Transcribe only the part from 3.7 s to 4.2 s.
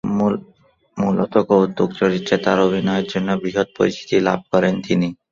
পরিচিতি